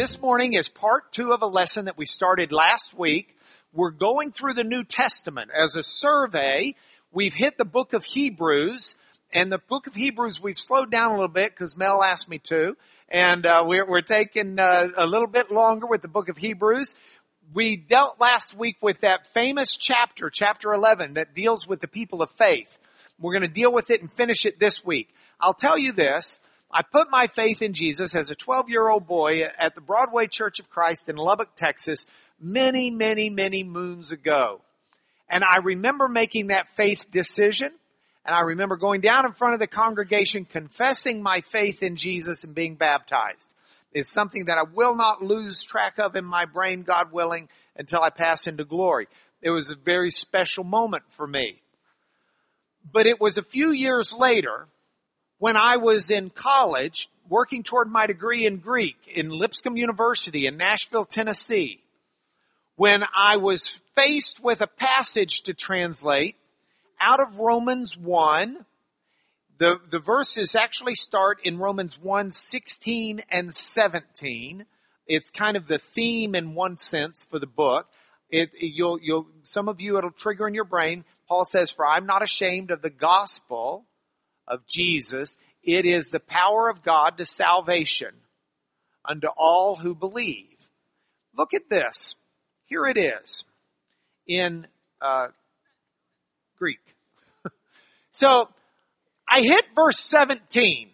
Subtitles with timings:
[0.00, 3.36] this morning is part two of a lesson that we started last week.
[3.74, 6.74] We're going through the New Testament as a survey.
[7.12, 8.94] We've hit the book of Hebrews
[9.30, 12.38] and the book of Hebrews we've slowed down a little bit because Mel asked me
[12.44, 12.78] to
[13.10, 16.94] and uh, we're, we're, taking uh, a little bit longer with the book of Hebrews.
[17.52, 22.22] We dealt last week with that famous chapter, chapter 11, that deals with the people
[22.22, 22.78] of faith.
[23.18, 25.10] We're going to deal with it and finish it this week.
[25.38, 26.40] I'll tell you this.
[26.72, 30.28] I put my faith in Jesus as a 12 year old boy at the Broadway
[30.28, 32.06] Church of Christ in Lubbock, Texas,
[32.40, 34.60] many, many, many moons ago.
[35.28, 37.72] And I remember making that faith decision.
[38.24, 42.44] And I remember going down in front of the congregation, confessing my faith in Jesus
[42.44, 43.50] and being baptized.
[43.92, 48.02] It's something that I will not lose track of in my brain, God willing, until
[48.02, 49.08] I pass into glory.
[49.42, 51.60] It was a very special moment for me.
[52.92, 54.68] But it was a few years later
[55.40, 60.58] when I was in college working toward my degree in Greek in Lipscomb University in
[60.58, 61.80] Nashville, Tennessee,
[62.76, 66.36] when I was faced with a passage to translate
[67.00, 68.64] out of Romans 1.
[69.58, 74.66] The, the verses actually start in Romans 1, 16 and 17.
[75.06, 77.86] It's kind of the theme in one sense for the book.
[78.30, 81.04] It, you'll, you'll, some of you, it'll trigger in your brain.
[81.28, 83.86] Paul says, for I'm not ashamed of the gospel
[84.50, 85.36] of Jesus.
[85.62, 88.12] It is the power of God to salvation
[89.08, 90.46] unto all who believe.
[91.36, 92.16] Look at this.
[92.66, 93.44] Here it is
[94.26, 94.66] in
[95.00, 95.28] uh,
[96.58, 96.80] Greek.
[98.12, 98.48] so
[99.28, 100.90] I hit verse 17.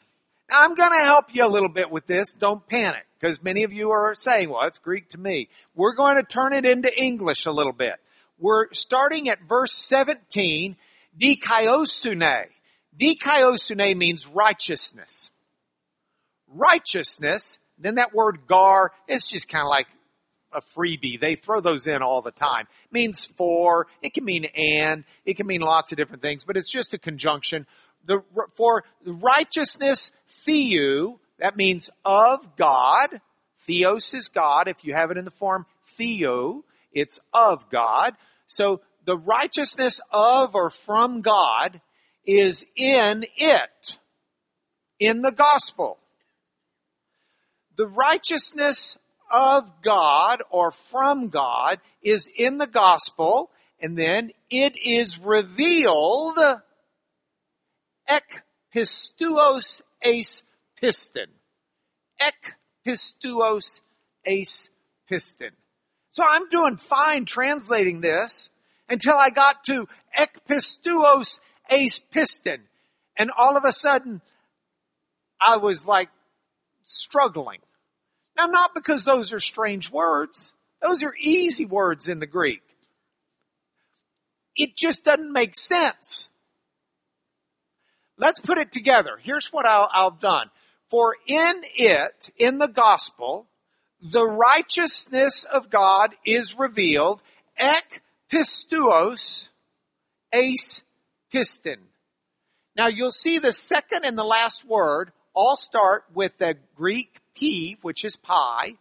[0.50, 2.32] Now I'm going to help you a little bit with this.
[2.32, 5.48] Don't panic because many of you are saying, well, it's Greek to me.
[5.74, 7.94] We're going to turn it into English a little bit.
[8.38, 10.76] We're starting at verse 17,
[11.18, 12.46] dikaiosune.
[12.98, 15.30] Dikaiosune means righteousness.
[16.48, 19.86] Righteousness, then that word gar is just kind of like
[20.52, 21.20] a freebie.
[21.20, 22.66] They throw those in all the time.
[22.84, 26.56] It means for, it can mean and, it can mean lots of different things, but
[26.56, 27.66] it's just a conjunction.
[28.06, 28.22] The,
[28.54, 33.20] for righteousness, theou, that means of God.
[33.66, 34.68] Theos is God.
[34.68, 38.14] If you have it in the form theo, it's of God.
[38.46, 41.80] So the righteousness of or from God
[42.26, 43.98] is in it,
[44.98, 45.98] in the gospel.
[47.76, 48.96] The righteousness
[49.30, 53.50] of God or from God is in the gospel,
[53.80, 56.38] and then it is revealed
[58.08, 58.42] ek
[58.74, 60.42] pistuos eis
[60.80, 61.26] piston.
[62.20, 62.54] Ek
[62.86, 63.80] pistuos
[64.26, 64.70] eis
[65.08, 65.50] piston.
[66.12, 68.48] So I'm doing fine translating this
[68.88, 71.40] until I got to ek pistuos
[71.70, 72.62] eis piston.
[73.16, 74.20] And all of a sudden,
[75.40, 76.10] I was like
[76.84, 77.60] struggling.
[78.36, 80.52] Now, not because those are strange words.
[80.82, 82.62] Those are easy words in the Greek.
[84.54, 86.28] It just doesn't make sense.
[88.18, 89.18] Let's put it together.
[89.20, 90.50] Here's what I'll, I've done.
[90.88, 93.46] For in it, in the gospel,
[94.00, 97.22] the righteousness of God is revealed,
[97.58, 99.48] ek pistuos,
[100.32, 100.84] eis
[101.36, 101.78] piston.
[102.76, 107.76] Now you'll see the second and the last word all start with the Greek P,
[107.82, 108.72] which is pi,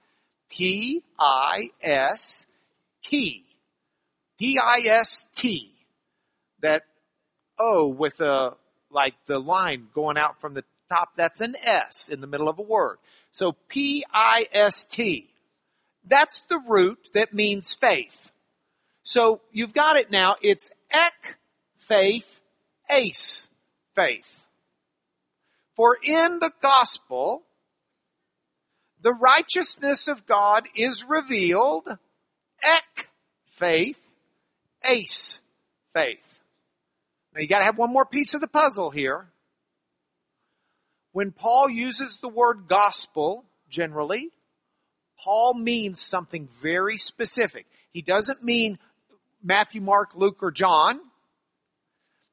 [0.50, 1.04] P-I-S-T.
[4.40, 5.72] P-I-S-T.
[6.62, 6.84] That
[7.60, 8.56] O with a,
[8.90, 12.58] like the line going out from the top, that's an S in the middle of
[12.58, 13.00] a word.
[13.34, 15.30] So P-I-S-T.
[16.08, 18.32] That's the root that means faith.
[19.04, 20.38] So you've got it now.
[20.42, 21.36] It's ek
[21.80, 22.40] faith,
[22.90, 23.50] eis
[23.96, 24.46] faith.
[25.75, 27.44] For in the gospel,
[29.01, 31.88] the righteousness of God is revealed,
[32.63, 33.09] ek
[33.51, 34.00] faith,
[34.84, 35.41] ace
[35.94, 36.19] faith.
[37.33, 39.27] Now you gotta have one more piece of the puzzle here.
[41.12, 44.31] When Paul uses the word gospel, generally,
[45.24, 47.65] Paul means something very specific.
[47.92, 48.80] He doesn't mean
[49.42, 51.00] Matthew, Mark, Luke, or John.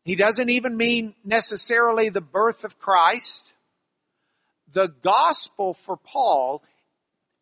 [0.05, 3.47] He doesn't even mean necessarily the birth of Christ.
[4.73, 6.63] The gospel for Paul,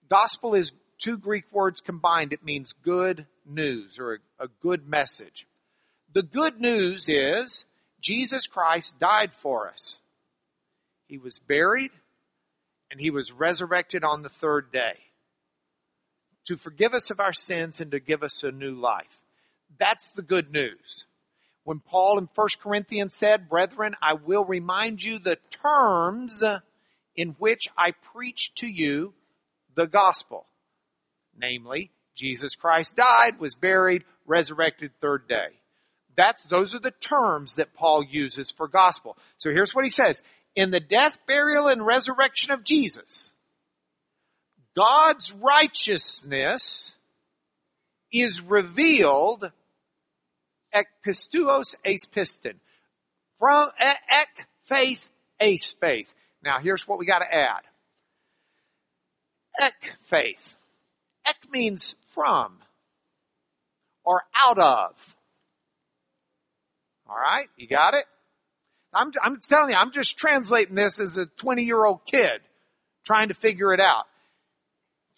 [0.09, 2.33] gospel is two Greek words combined.
[2.33, 5.47] It means good news or a, a good message.
[6.13, 7.65] The good news is
[8.01, 9.99] Jesus Christ died for us.
[11.07, 11.91] He was buried
[12.91, 14.95] and he was resurrected on the third day
[16.47, 19.19] to forgive us of our sins and to give us a new life.
[19.79, 21.05] That's the good news.
[21.71, 26.43] When Paul in 1 Corinthians said, brethren, I will remind you the terms
[27.15, 29.15] in which I preach to you
[29.77, 30.47] the gospel.
[31.39, 35.61] Namely, Jesus Christ died, was buried, resurrected third day.
[36.17, 39.17] That's, those are the terms that Paul uses for gospel.
[39.39, 40.25] So here's what he says.
[40.57, 43.31] In the death, burial, and resurrection of Jesus,
[44.77, 46.97] God's righteousness
[48.11, 49.53] is revealed
[50.73, 52.61] ek pistuos eis piston.
[53.39, 56.13] From ek faith, ace faith.
[56.43, 57.63] Now here's what we gotta add.
[59.61, 60.57] Ek faith.
[61.27, 62.59] Ek means from
[64.05, 65.17] or out of.
[67.09, 68.05] Alright, you got it?
[68.93, 72.41] I'm, I'm telling you, I'm just translating this as a 20 year old kid
[73.05, 74.07] trying to figure it out.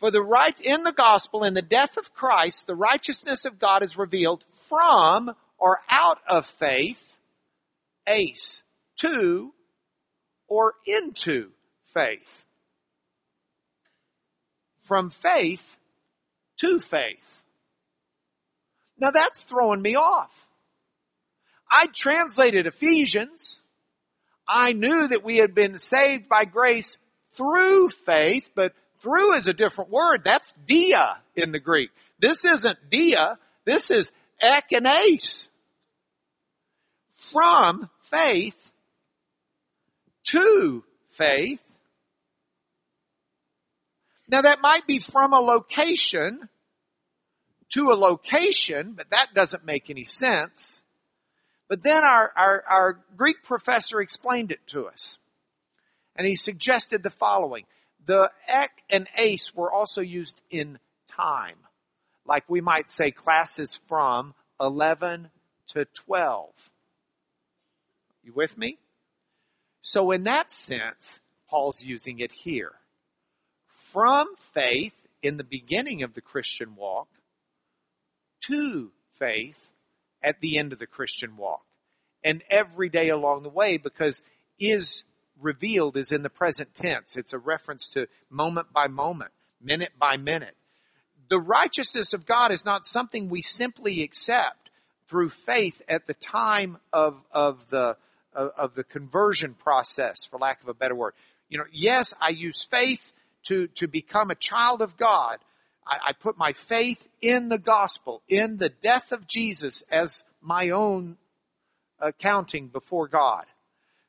[0.02, 3.84] For the right, in the gospel, in the death of Christ, the righteousness of God
[3.84, 7.00] is revealed from or out of faith,
[8.08, 8.64] ace,
[8.96, 9.54] to
[10.49, 11.52] or into
[11.94, 12.43] faith.
[14.82, 15.76] From faith
[16.56, 17.43] to faith.
[18.98, 20.48] Now that's throwing me off.
[21.70, 23.60] I translated Ephesians.
[24.48, 26.98] I knew that we had been saved by grace
[27.37, 28.72] through faith, but
[29.02, 30.22] through is a different word.
[30.25, 31.90] That's dia in the Greek.
[32.19, 33.38] This isn't dia.
[33.64, 34.72] This is ek.
[37.12, 38.56] From faith
[40.25, 41.60] to faith.
[44.28, 46.48] Now that might be from a location
[47.70, 50.82] to a location, but that doesn't make any sense.
[51.69, 55.19] But then our, our, our Greek professor explained it to us.
[56.16, 57.64] And he suggested the following.
[58.06, 60.78] The ek and ace were also used in
[61.08, 61.56] time.
[62.26, 65.31] Like we might say classes from 11
[65.69, 66.50] to 12.
[68.25, 68.78] You with me?
[69.82, 72.72] So in that sense, Paul's using it here.
[73.66, 77.08] From faith in the beginning of the Christian walk
[78.43, 79.58] to faith
[80.22, 81.64] at the end of the Christian walk.
[82.25, 84.22] And every day along the way because
[84.58, 85.02] is
[85.43, 87.17] revealed is in the present tense.
[87.17, 90.56] It's a reference to moment by moment, minute by minute.
[91.29, 94.71] The righteousness of God is not something we simply accept
[95.06, 97.97] through faith at the time of, of the,
[98.35, 101.15] of, of the conversion process, for lack of a better word.
[101.49, 103.12] You know, yes, I use faith
[103.44, 105.39] to, to become a child of God,
[105.87, 110.71] I, I put my faith in the gospel, in the death of Jesus as my
[110.71, 111.17] own
[112.00, 113.44] accounting before God.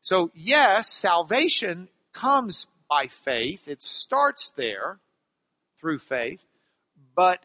[0.04, 3.70] So yes, salvation comes by faith.
[3.70, 5.00] It starts there
[5.80, 6.42] through faith,
[7.16, 7.40] but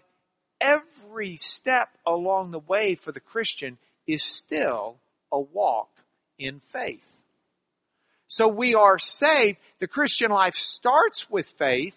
[0.60, 3.78] every step along the way for the Christian
[4.08, 4.96] is still
[5.30, 5.88] a walk
[6.36, 7.06] in faith.
[8.26, 9.58] So we are saved.
[9.78, 11.94] The Christian life starts with faith,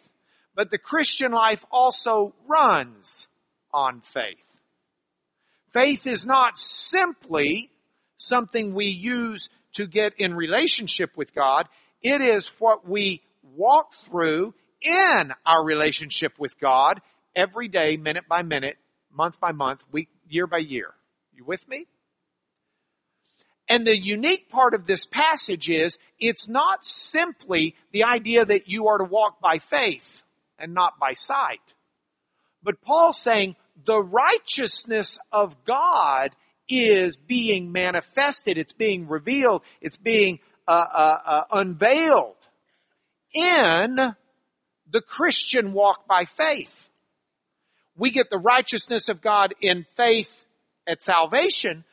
[0.56, 3.28] but the Christian life also runs
[3.74, 4.38] on faith.
[5.74, 7.72] Faith is not simply
[8.18, 11.68] something we use to get in relationship with God.
[12.02, 13.22] It is what we
[13.56, 17.02] walk through in our relationship with God
[17.36, 18.78] every day, minute by minute,
[19.12, 20.94] month by month, week, year by year.
[21.34, 21.86] You with me?
[23.70, 28.88] And the unique part of this passage is it's not simply the idea that you
[28.90, 30.24] are to walk by faith
[30.60, 31.62] and not by sight.
[32.64, 36.36] But Paul's saying the righteousness of God
[36.72, 38.58] is being manifested.
[38.58, 39.64] It's being revealed.
[39.82, 42.36] It's being uh, uh, uh, unveiled
[43.34, 43.98] in
[44.90, 46.90] the Christian walk by faith.
[47.98, 50.46] We get the righteousness of God in faith
[50.88, 51.84] at salvation,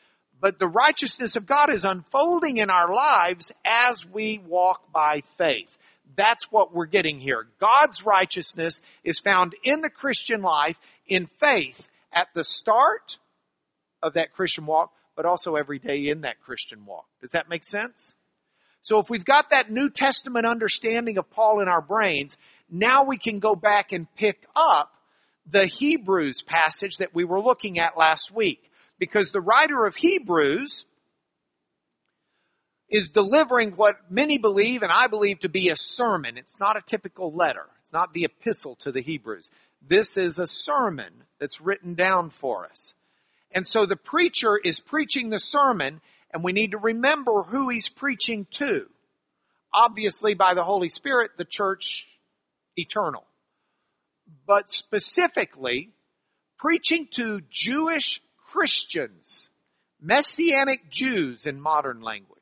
[0.40, 5.76] but the righteousness of God is unfolding in our lives as we walk by faith.
[6.14, 7.46] That's what we're getting here.
[7.60, 13.18] God's righteousness is found in the Christian life in faith at the start
[14.02, 17.06] of that Christian walk, but also every day in that Christian walk.
[17.20, 18.14] Does that make sense?
[18.82, 22.36] So if we've got that New Testament understanding of Paul in our brains,
[22.70, 24.92] now we can go back and pick up
[25.50, 28.70] the Hebrews passage that we were looking at last week.
[28.98, 30.84] Because the writer of Hebrews
[32.88, 36.38] is delivering what many believe and I believe to be a sermon.
[36.38, 37.66] It's not a typical letter.
[37.82, 39.50] It's not the epistle to the Hebrews.
[39.86, 42.94] This is a sermon that's written down for us.
[43.52, 46.00] And so the preacher is preaching the sermon
[46.32, 48.86] and we need to remember who he's preaching to.
[49.72, 52.06] Obviously by the Holy Spirit, the church
[52.76, 53.24] eternal.
[54.46, 55.90] But specifically,
[56.58, 59.48] preaching to Jewish Christians,
[60.00, 62.38] Messianic Jews in modern language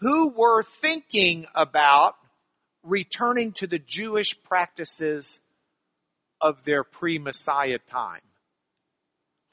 [0.00, 2.14] who were thinking about
[2.82, 5.40] returning to the Jewish practices
[6.40, 8.20] of their pre-Messiah time.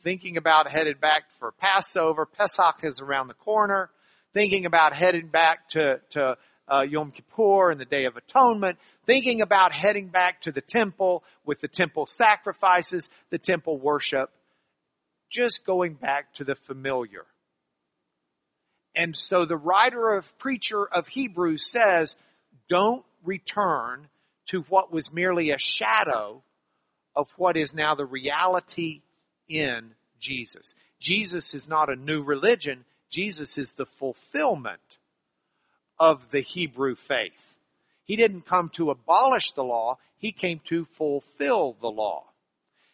[0.05, 3.89] Thinking about headed back for Passover, Pesach is around the corner.
[4.35, 8.77] Thinking about heading back to, to uh, Yom Kippur and the Day of Atonement.
[9.07, 14.29] Thinking about heading back to the temple with the temple sacrifices, the temple worship.
[15.31, 17.25] Just going back to the familiar.
[18.95, 22.15] And so the writer of preacher of Hebrews says,
[22.69, 24.07] don't return
[24.50, 26.43] to what was merely a shadow
[27.15, 29.01] of what is now the reality
[29.48, 30.74] in Jesus.
[31.00, 32.86] Jesus is not a new religion.
[33.10, 34.98] Jesus is the fulfillment
[36.00, 37.58] of the Hebrew faith.
[38.04, 39.98] He didn't come to abolish the law.
[40.18, 42.25] He came to fulfill the law.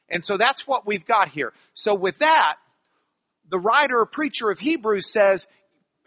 [0.10, 1.54] And so that's what we've got here.
[1.74, 2.56] So with that,
[3.50, 5.48] the writer preacher of Hebrews says,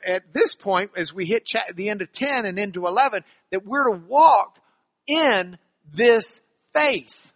[0.07, 3.85] at this point, as we hit the end of 10 and into 11, that we're
[3.85, 4.59] to walk
[5.07, 5.59] in
[5.93, 6.41] this
[6.75, 7.33] faith.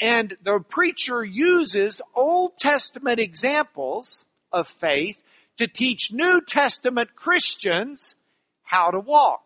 [0.00, 5.18] And the preacher uses Old Testament examples of faith
[5.56, 8.14] to teach New Testament Christians
[8.62, 9.42] how to walk.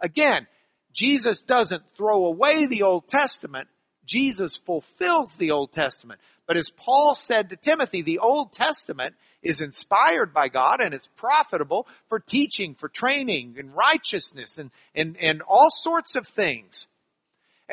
[0.00, 0.46] Again,
[0.92, 3.68] Jesus doesn't throw away the Old Testament.
[4.06, 6.20] Jesus fulfills the Old Testament.
[6.46, 11.08] But as Paul said to Timothy, the Old Testament is inspired by God and it's
[11.16, 16.86] profitable for teaching, for training and righteousness and, and, and all sorts of things.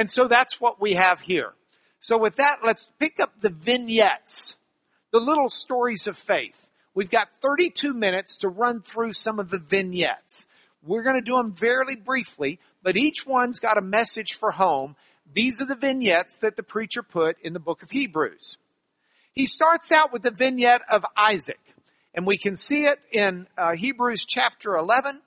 [0.02, 1.54] And so that's what we have here.
[2.00, 4.56] So with that, let's pick up the vignettes,
[5.12, 6.58] the little stories of faith.
[6.96, 10.48] We've got 32 minutes to run through some of the vignettes.
[10.82, 14.96] We're going to do them very briefly, but each one's got a message for home.
[15.32, 18.58] These are the vignettes that the preacher put in the book of Hebrews.
[19.34, 21.62] He starts out with the vignette of Isaac,
[22.16, 25.22] and we can see it in uh, Hebrews chapter 11.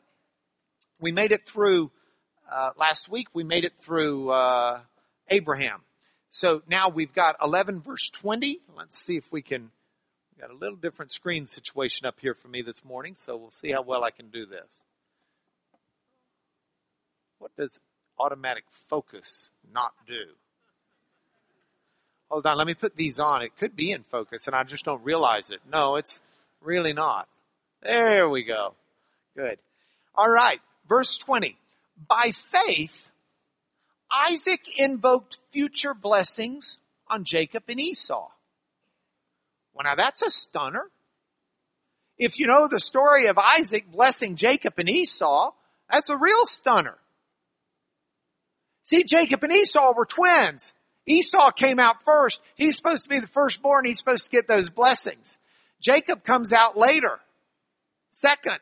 [0.99, 1.93] We made it through
[2.51, 3.29] uh, last week.
[3.33, 4.81] We made it through uh,
[5.29, 5.81] Abraham.
[6.31, 8.61] So now we've got 11 verse 20.
[8.77, 9.71] Let's see if we can.
[10.37, 13.53] We got a little different screen situation up here for me this morning, so we'll
[13.53, 14.67] see how well I can do this.
[17.39, 17.79] What does
[18.19, 20.35] automatic focus not do?
[22.35, 23.43] hold on, let me put these on.
[23.43, 25.61] It could be in focus and I just don't realize it.
[25.71, 26.21] No, it's
[26.61, 27.29] really not.
[27.81, 28.75] There we go.
[29.37, 29.59] Good.
[30.17, 30.61] All right.
[30.89, 31.57] Verse 20.
[31.97, 33.11] By faith,
[34.11, 38.29] Isaac invoked future blessings on Jacob and Esau.
[39.73, 40.91] Well, now that's a stunner.
[42.17, 45.53] If you know the story of Isaac blessing Jacob and Esau,
[45.91, 46.97] that's a real stunner.
[48.85, 50.75] See, Jacob and Esau were twins.
[51.07, 52.41] Esau came out first.
[52.55, 53.85] He's supposed to be the firstborn.
[53.85, 55.39] He's supposed to get those blessings.
[55.81, 57.19] Jacob comes out later.
[58.11, 58.59] Second.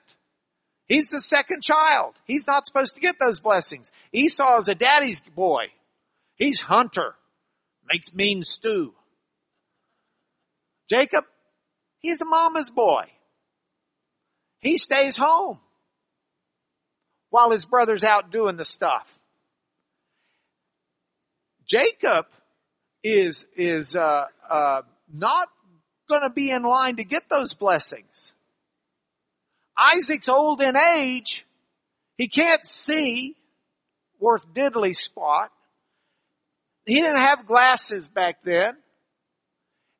[0.89, 2.15] He's the second child.
[2.27, 3.91] He's not supposed to get those blessings.
[4.13, 5.67] Esau is a daddy's boy.
[6.37, 7.15] He's hunter.
[7.91, 8.95] Makes mean stew.
[10.89, 11.25] Jacob,
[12.01, 13.05] he's a mama's boy.
[14.59, 15.59] He stays home
[17.31, 19.09] while his brother's out doing the stuff.
[21.67, 22.27] Jacob
[23.03, 25.49] is, is, uh, uh, not
[26.09, 28.33] gonna be in line to get those blessings.
[29.77, 31.47] Isaac's old in age.
[32.17, 33.37] He can't see
[34.21, 35.51] worth diddly spot.
[36.87, 38.77] He didn't have glasses back then.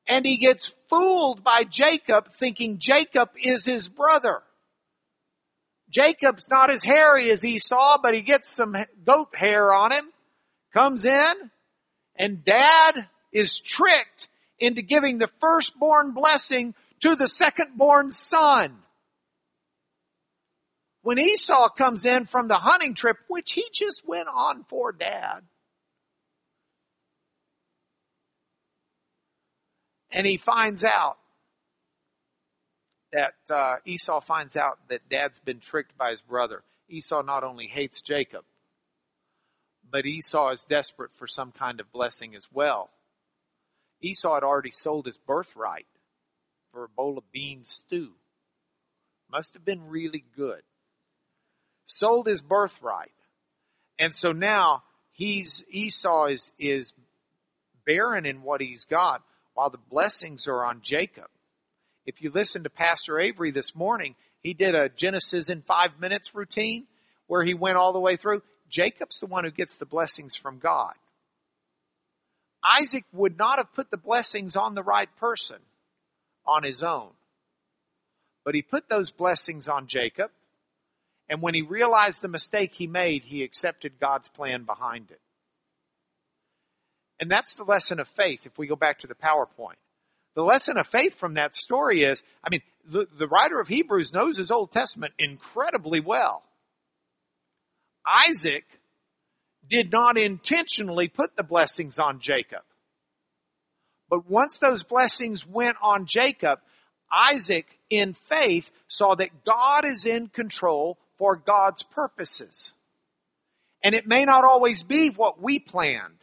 [0.09, 4.43] And he gets fooled by Jacob thinking Jacob is his brother.
[5.91, 8.75] Jacob's not as hairy as Esau, but he gets some
[9.05, 10.05] goat hair on him,
[10.73, 11.33] comes in,
[12.17, 18.79] and dad is tricked into giving the firstborn blessing to the secondborn son.
[21.03, 25.41] When Esau comes in from the hunting trip, which he just went on for dad,
[30.13, 31.19] and he finds out
[33.13, 36.63] that uh, Esau finds out that dad's been tricked by his brother.
[36.89, 38.45] Esau not only hates Jacob,
[39.91, 42.91] but Esau is desperate for some kind of blessing as well.
[44.01, 45.87] Esau had already sold his birthright
[46.73, 48.13] for a bowl of bean stew.
[49.31, 50.63] Must have been really good.
[51.99, 53.13] Sold his birthright.
[53.99, 54.83] And so now
[55.13, 56.93] he's, Esau is, is
[57.87, 59.23] barren in what he's got
[59.55, 61.27] while the blessings are on Jacob.
[62.07, 66.35] If you listen to Pastor Avery this morning, he did a Genesis in five minutes
[66.35, 66.87] routine
[67.27, 68.43] where he went all the way through.
[68.69, 70.95] Jacob's the one who gets the blessings from God.
[72.81, 75.59] Isaac would not have put the blessings on the right person
[76.47, 77.11] on his own.
[78.45, 80.31] But he put those blessings on Jacob.
[81.33, 85.21] And when he realized the mistake he made, he accepted God's plan behind it.
[87.19, 89.79] And that's the lesson of faith if we go back to the PowerPoint.
[90.37, 94.13] The lesson of faith from that story is, I mean, the, the writer of Hebrews
[94.13, 96.43] knows his Old Testament incredibly well.
[98.07, 98.67] Isaac
[99.67, 102.61] did not intentionally put the blessings on Jacob.
[104.11, 106.59] But once those blessings went on Jacob,
[107.11, 112.73] Isaac in faith saw that God is in control for God's purposes.
[113.81, 116.19] And it may not always be what we planned.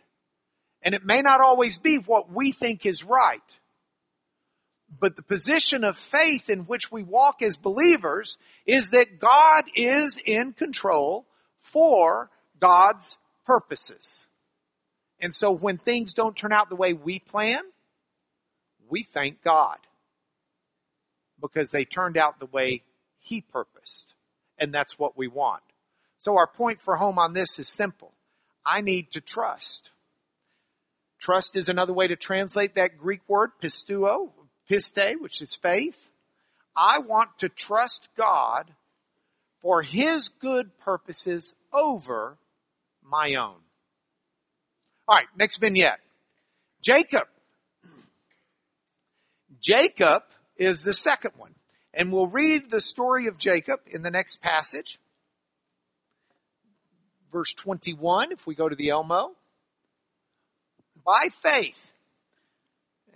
[0.81, 3.39] And it may not always be what we think is right.
[4.99, 10.19] But the position of faith in which we walk as believers is that God is
[10.25, 11.25] in control
[11.61, 12.29] for
[12.59, 14.27] God's purposes.
[15.21, 17.61] And so when things don't turn out the way we plan,
[18.89, 19.77] we thank God
[21.41, 22.83] because they turned out the way
[23.19, 24.13] He purposed.
[24.59, 25.63] And that's what we want.
[26.17, 28.11] So our point for home on this is simple.
[28.65, 29.89] I need to trust.
[31.19, 34.31] Trust is another way to translate that Greek word, pistuo,
[34.67, 36.09] piste, which is faith.
[36.75, 38.71] I want to trust God
[39.61, 42.37] for His good purposes over
[43.03, 43.57] my own.
[45.09, 45.99] Alright, next vignette.
[46.81, 47.27] Jacob.
[49.61, 50.23] Jacob
[50.55, 51.53] is the second one.
[51.93, 54.99] And we'll read the story of Jacob in the next passage.
[57.31, 59.31] Verse 21, if we go to the Elmo
[61.09, 61.91] by faith.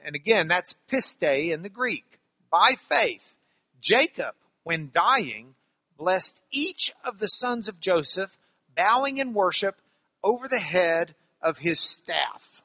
[0.03, 2.19] And again, that's piste in the Greek.
[2.51, 3.35] By faith,
[3.81, 5.53] Jacob, when dying,
[5.97, 8.35] blessed each of the sons of Joseph,
[8.75, 9.75] bowing in worship
[10.23, 12.62] over the head of his staff.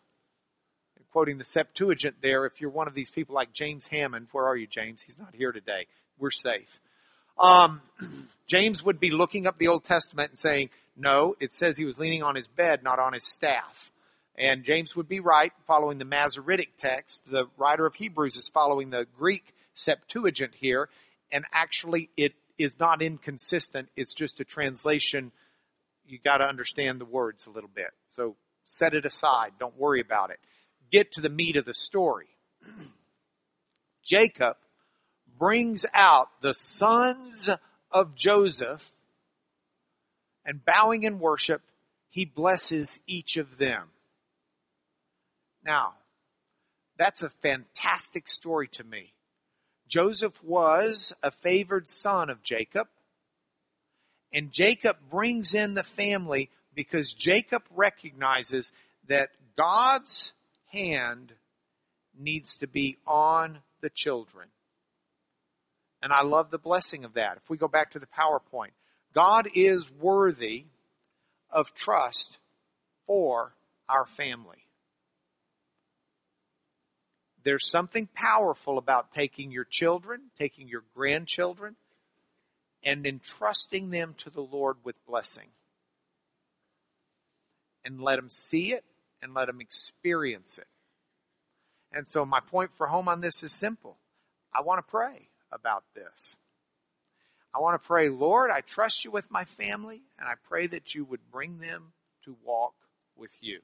[1.13, 4.57] Quoting the Septuagint there, if you're one of these people like James Hammond, where are
[4.57, 5.03] you, James?
[5.03, 5.87] He's not here today.
[6.19, 6.81] We're safe.
[7.39, 7.83] Um,
[8.47, 11.99] James would be looking up the Old Testament and saying, no, it says he was
[11.99, 13.91] leaning on his bed, not on his staff.
[14.37, 17.23] And James would be right following the Masoretic text.
[17.31, 19.43] The writer of Hebrews is following the Greek
[19.75, 20.89] Septuagint here.
[21.33, 23.89] And actually it is not inconsistent.
[23.97, 25.33] It's just a translation.
[26.07, 27.91] You gotta understand the words a little bit.
[28.13, 29.53] So set it aside.
[29.59, 30.39] Don't worry about it.
[30.91, 32.29] Get to the meat of the story.
[34.05, 34.57] Jacob
[35.39, 37.51] brings out the sons
[37.91, 38.93] of Joseph
[40.49, 41.61] and bowing in worship,
[42.09, 43.89] he blesses each of them.
[45.63, 45.93] Now,
[46.99, 49.13] that's a fantastic story to me.
[49.89, 52.89] Joseph was a favored son of Jacob,
[54.33, 58.73] and Jacob brings in the family because Jacob recognizes
[59.09, 60.33] that God's
[60.71, 61.33] hand
[62.19, 64.49] needs to be on the children.
[66.03, 67.39] And I love the blessing of that.
[67.43, 68.71] If we go back to the PowerPoint,
[69.15, 70.65] God is worthy
[71.51, 72.39] of trust
[73.07, 73.55] for
[73.89, 74.59] our family.
[77.43, 81.77] There's something powerful about taking your children, taking your grandchildren,
[82.85, 85.49] and entrusting them to the Lord with blessing.
[87.85, 88.85] And let them see it
[89.23, 90.67] and let them experience it.
[91.93, 93.97] And so my point for home on this is simple.
[94.55, 96.37] I want to pray about this.
[97.55, 100.95] I want to pray, Lord, I trust you with my family, and I pray that
[100.95, 101.93] you would bring them
[102.25, 102.75] to walk
[103.17, 103.61] with you.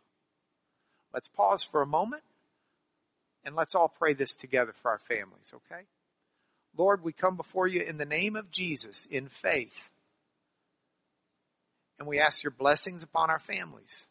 [1.13, 2.23] Let's pause for a moment
[3.45, 5.83] and let's all pray this together for our families, okay?
[6.77, 9.91] Lord, we come before you in the name of Jesus in faith.
[11.99, 14.07] And we ask your blessings upon our families.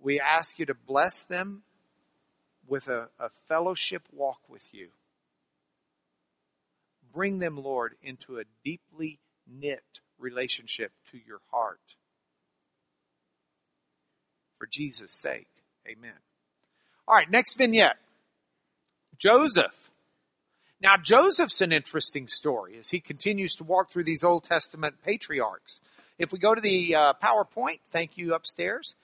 [0.00, 1.62] We ask you to bless them
[2.66, 4.88] with a, a fellowship walk with you.
[7.12, 9.82] Bring them, Lord, into a deeply knit
[10.18, 11.80] relationship to your heart.
[14.58, 15.48] For Jesus' sake,
[15.88, 16.12] amen.
[17.06, 17.96] All right, next vignette.
[19.18, 19.74] Joseph.
[20.80, 25.80] Now, Joseph's an interesting story as he continues to walk through these Old Testament patriarchs.
[26.18, 28.94] If we go to the uh, PowerPoint, thank you upstairs.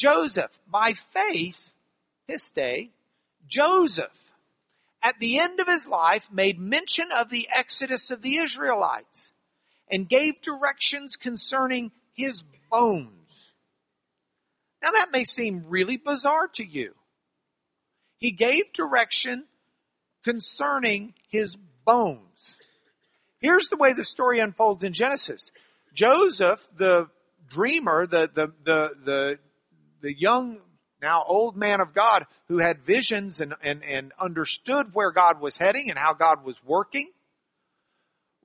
[0.00, 1.72] Joseph, by faith,
[2.26, 2.88] piste,
[3.46, 4.32] Joseph,
[5.02, 9.30] at the end of his life, made mention of the exodus of the Israelites
[9.90, 13.52] and gave directions concerning his bones.
[14.82, 16.94] Now that may seem really bizarre to you.
[18.16, 19.44] He gave direction
[20.24, 22.56] concerning his bones.
[23.38, 25.52] Here's the way the story unfolds in Genesis.
[25.92, 27.10] Joseph, the
[27.46, 29.38] dreamer, the, the, the, the,
[30.00, 30.58] the young,
[31.02, 35.56] now old man of God who had visions and, and, and understood where God was
[35.56, 37.10] heading and how God was working,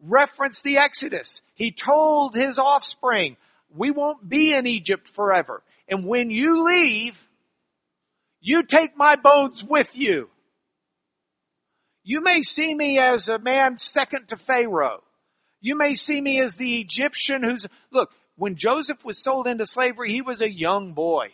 [0.02, 1.42] referenced the Exodus.
[1.56, 3.38] He told his offspring,
[3.74, 5.64] we won't be in Egypt forever.
[5.88, 7.20] And when you leave,
[8.42, 10.30] you take my bones with you.
[12.04, 15.02] You may see me as a man second to Pharaoh.
[15.60, 20.12] You may see me as the Egyptian who's, look, when Joseph was sold into slavery,
[20.12, 21.30] he was a young boy.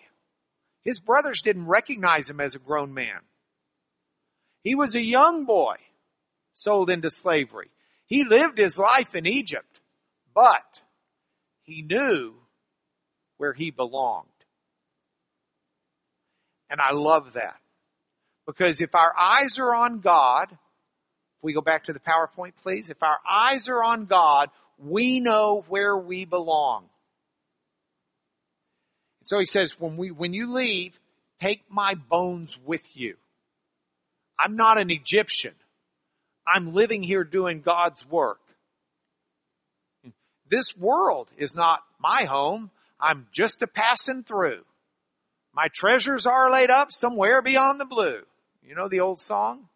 [0.83, 3.19] His brothers didn't recognize him as a grown man.
[4.63, 5.75] He was a young boy
[6.55, 7.71] sold into slavery.
[8.05, 9.79] He lived his life in Egypt,
[10.33, 10.81] but
[11.63, 12.33] he knew
[13.37, 14.27] where he belonged.
[16.69, 17.57] And I love that.
[18.45, 22.89] Because if our eyes are on God, if we go back to the PowerPoint please,
[22.89, 26.85] if our eyes are on God, we know where we belong.
[29.23, 30.99] So he says, when we, when you leave,
[31.39, 33.15] take my bones with you.
[34.39, 35.53] I'm not an Egyptian.
[36.47, 38.39] I'm living here doing God's work.
[40.49, 42.71] This world is not my home.
[42.99, 44.63] I'm just a passing through.
[45.53, 48.21] My treasures are laid up somewhere beyond the blue.
[48.63, 49.67] You know the old song?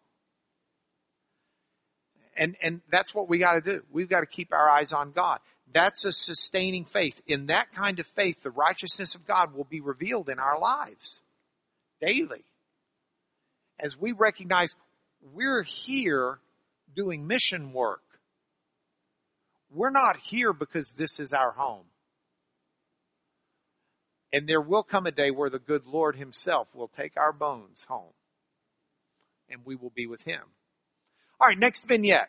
[2.36, 3.82] And, and that's what we gotta do.
[3.92, 5.38] We've got to keep our eyes on God.
[5.72, 7.20] That's a sustaining faith.
[7.26, 11.20] In that kind of faith, the righteousness of God will be revealed in our lives
[12.00, 12.44] daily.
[13.78, 14.74] As we recognize
[15.34, 16.38] we're here
[16.94, 18.02] doing mission work.
[19.70, 21.84] We're not here because this is our home.
[24.32, 27.84] And there will come a day where the good Lord himself will take our bones
[27.88, 28.12] home
[29.48, 30.40] and we will be with him.
[31.40, 32.28] All right, next vignette.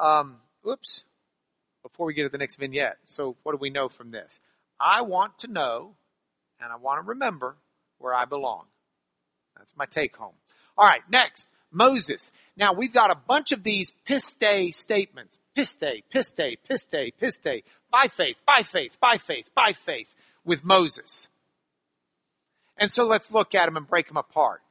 [0.00, 0.36] Um,
[0.68, 1.04] oops.
[1.90, 2.98] Before we get to the next vignette.
[3.06, 4.40] So what do we know from this?
[4.80, 5.94] I want to know
[6.60, 7.56] and I want to remember
[7.98, 8.64] where I belong.
[9.56, 10.34] That's my take home.
[10.76, 11.48] All right, next.
[11.70, 12.30] Moses.
[12.56, 15.38] Now we've got a bunch of these piste statements.
[15.54, 17.62] Piste, piste, piste, piste.
[17.90, 21.28] By faith, by faith, by faith, by faith with Moses.
[22.78, 24.62] And so let's look at them and break them apart.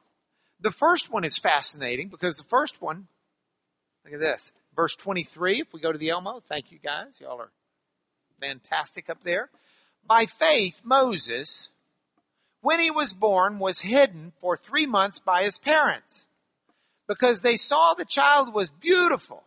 [0.60, 3.06] The first one is fascinating because the first one,
[4.04, 7.40] look at this, verse 23, if we go to the Elmo, thank you guys, y'all
[7.40, 7.50] are
[8.40, 9.50] fantastic up there.
[10.06, 11.68] By faith, Moses,
[12.60, 16.26] when he was born, was hidden for three months by his parents
[17.08, 19.42] because they saw the child was beautiful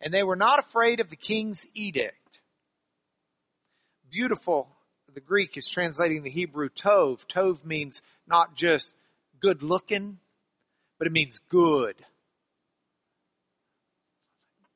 [0.00, 2.40] and they were not afraid of the king's edict.
[4.10, 4.70] Beautiful,
[5.12, 7.26] the Greek is translating the Hebrew tov.
[7.26, 8.94] Tov means not just
[9.38, 10.16] good looking,
[10.98, 11.96] but it means good.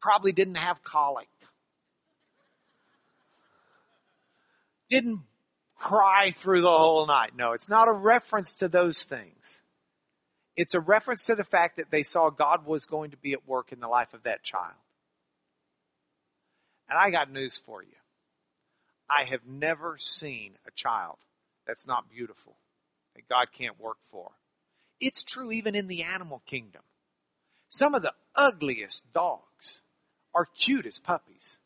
[0.01, 1.29] Probably didn't have colic.
[4.89, 5.21] Didn't
[5.77, 7.33] cry through the whole night.
[7.37, 9.61] No, it's not a reference to those things.
[10.57, 13.47] It's a reference to the fact that they saw God was going to be at
[13.47, 14.75] work in the life of that child.
[16.89, 17.95] And I got news for you.
[19.09, 21.17] I have never seen a child
[21.67, 22.57] that's not beautiful,
[23.15, 24.31] that God can't work for.
[25.01, 26.83] It's true even in the animal kingdom.
[27.69, 29.81] Some of the ugliest dogs
[30.35, 31.59] are cute as puppies.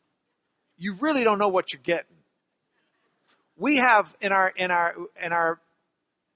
[0.77, 2.17] You really don't know what you're getting.
[3.57, 5.59] We have in our in our in our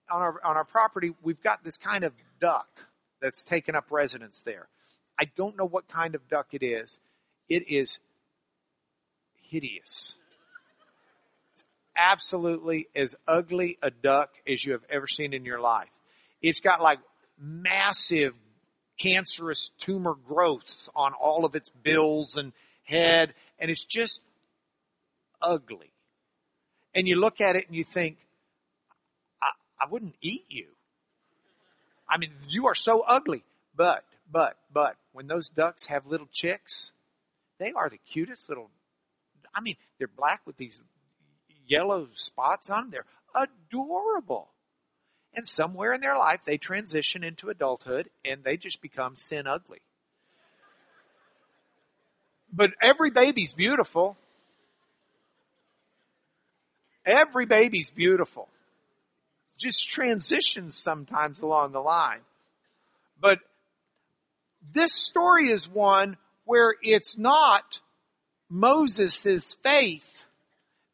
[0.09, 2.67] on our on our property, we've got this kind of duck
[3.21, 4.67] that's taken up residence there.
[5.19, 6.99] I don't know what kind of duck it is.
[7.49, 7.99] It is
[9.41, 10.15] hideous.
[11.51, 11.63] It's
[11.97, 15.89] absolutely as ugly a duck as you have ever seen in your life.
[16.41, 16.99] It's got like
[17.39, 18.37] massive
[18.97, 24.21] cancerous tumor growths on all of its bills and head, and it's just
[25.41, 25.91] ugly.
[26.95, 28.17] And you look at it and you think,
[29.41, 30.67] I, I wouldn't eat you.
[32.09, 33.43] I mean, you are so ugly.
[33.75, 36.91] But, but, but, when those ducks have little chicks,
[37.59, 38.69] they are the cutest little,
[39.53, 40.81] I mean, they're black with these
[41.67, 42.91] yellow spots on them.
[42.91, 44.49] They're adorable.
[45.37, 49.79] And somewhere in their life, they transition into adulthood and they just become sin ugly.
[52.51, 54.17] But every baby's beautiful.
[57.05, 58.49] Every baby's beautiful
[59.57, 62.21] just transitions sometimes along the line.
[63.19, 63.39] But
[64.73, 67.79] this story is one where it's not
[68.49, 70.25] Moses' faith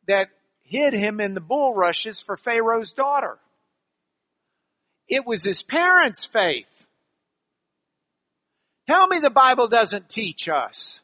[0.07, 0.29] that
[0.63, 3.37] hid him in the bulrushes for Pharaoh's daughter.
[5.13, 6.65] It was his parents' faith.
[8.87, 11.01] Tell me the Bible doesn't teach us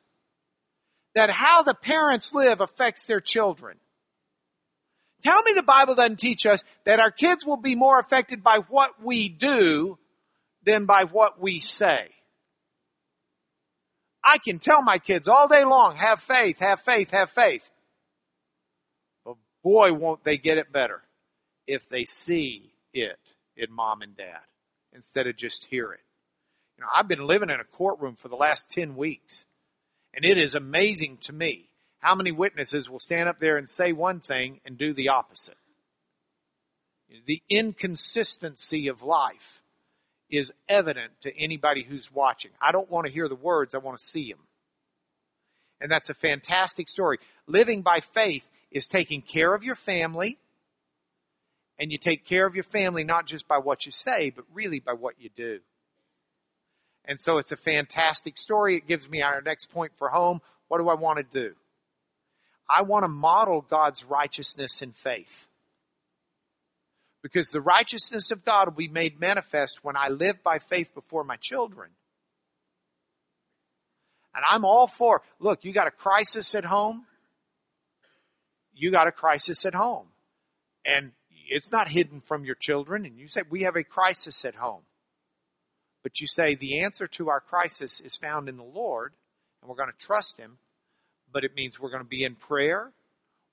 [1.14, 3.78] that how the parents live affects their children.
[5.22, 8.62] Tell me the Bible doesn't teach us that our kids will be more affected by
[8.68, 10.00] what we do
[10.66, 12.08] than by what we say.
[14.24, 17.70] I can tell my kids all day long, have faith, have faith, have faith.
[19.24, 21.04] But boy, won't they get it better
[21.68, 23.20] if they see it
[23.60, 24.42] in mom and dad
[24.94, 26.00] instead of just hear it.
[26.78, 29.46] You know, I've been living in a courtroom for the last 10 weeks
[30.14, 31.70] and it is amazing to me
[32.00, 35.58] how many witnesses will stand up there and say one thing and do the opposite.
[37.26, 39.62] The inconsistency of life
[40.30, 42.52] is evident to anybody who's watching.
[42.62, 44.40] I don't want to hear the words, I want to see them.
[45.82, 47.18] And that's a fantastic story.
[47.48, 50.38] Living by faith is taking care of your family,
[51.80, 54.80] and you take care of your family not just by what you say, but really
[54.80, 55.60] by what you do.
[57.06, 58.76] And so it's a fantastic story.
[58.76, 60.42] It gives me our next point for home.
[60.68, 61.56] What do I want to do?
[62.70, 65.46] I want to model God's righteousness in faith.
[67.24, 71.24] Because the righteousness of God will be made manifest when I live by faith before
[71.24, 71.90] my children.
[74.36, 77.06] And I'm all for, look, you got a crisis at home.
[78.74, 80.08] You got a crisis at home.
[80.86, 81.12] And
[81.50, 83.06] it's not hidden from your children.
[83.06, 84.84] And you say, we have a crisis at home.
[86.04, 89.14] But you say the answer to our crisis is found in the Lord,
[89.62, 90.58] and we're going to trust Him.
[91.32, 92.92] But it means we're going to be in prayer.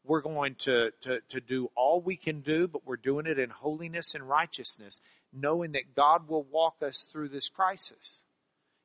[0.04, 3.50] We're going to, to, to do all we can do, but we're doing it in
[3.50, 5.00] holiness and righteousness,
[5.32, 8.18] knowing that God will walk us through this crisis.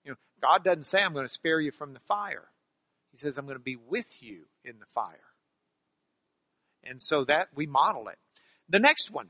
[0.04, 2.48] You know, God doesn't say, I'm going to spare you from the fire.
[3.12, 5.20] He says, I'm going to be with you in the fire.
[6.84, 8.18] And so that we model it.
[8.72, 9.28] The next one,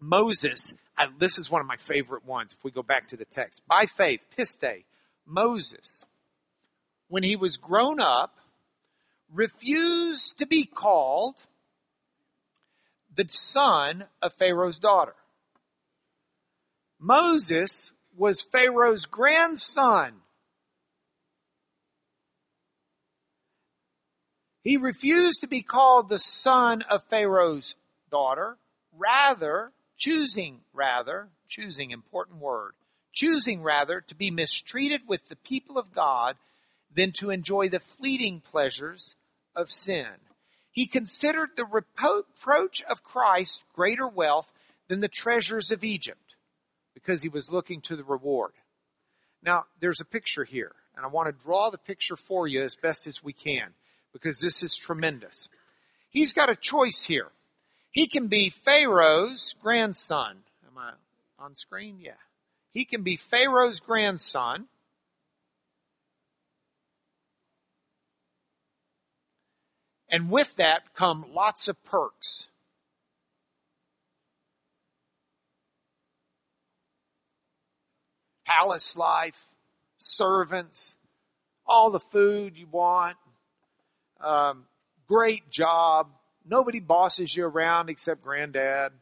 [0.00, 3.26] Moses, I, this is one of my favorite ones if we go back to the
[3.26, 3.60] text.
[3.68, 4.84] By faith, piste,
[5.26, 6.02] Moses,
[7.08, 8.34] when he was grown up,
[9.30, 11.34] refused to be called
[13.14, 15.14] the son of Pharaoh's daughter.
[16.98, 20.14] Moses was Pharaoh's grandson.
[24.64, 27.74] He refused to be called the son of Pharaoh's
[28.10, 28.58] daughter,
[28.96, 32.72] rather choosing rather, choosing important word,
[33.12, 36.36] choosing rather to be mistreated with the people of God
[36.94, 39.14] than to enjoy the fleeting pleasures
[39.54, 40.06] of sin.
[40.70, 44.50] He considered the reproach of Christ greater wealth
[44.88, 46.36] than the treasures of Egypt
[46.94, 48.52] because he was looking to the reward.
[49.42, 52.76] Now, there's a picture here, and I want to draw the picture for you as
[52.76, 53.74] best as we can
[54.12, 55.48] because this is tremendous.
[56.10, 57.28] He's got a choice here.
[57.90, 60.38] He can be Pharaoh's grandson.
[60.66, 60.92] Am I
[61.38, 61.98] on screen?
[62.00, 62.12] Yeah.
[62.72, 64.66] He can be Pharaoh's grandson.
[70.10, 72.46] And with that come lots of perks.
[78.46, 79.46] Palace life,
[79.98, 80.94] servants,
[81.66, 83.16] all the food you want,
[84.20, 84.64] um,
[85.06, 86.08] great job,
[86.44, 88.92] Nobody bosses you around except granddad.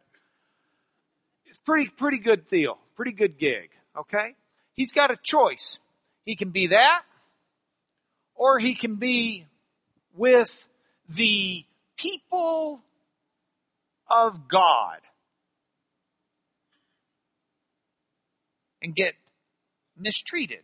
[1.47, 2.79] It's pretty, pretty good deal.
[2.97, 3.71] Pretty good gig.
[3.97, 4.35] Okay?
[4.75, 5.79] He's got a choice.
[6.25, 7.03] He can be that,
[8.35, 9.47] or he can be
[10.15, 10.67] with
[11.09, 11.65] the
[11.97, 12.83] people
[14.11, 14.99] of God
[18.83, 19.15] and get
[19.97, 20.63] mistreated.